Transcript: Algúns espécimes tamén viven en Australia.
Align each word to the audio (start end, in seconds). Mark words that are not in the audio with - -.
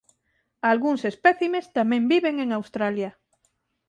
Algúns 0.71 1.01
espécimes 1.11 1.65
tamén 1.77 2.03
viven 2.13 2.35
en 2.43 2.49
Australia. 2.57 3.09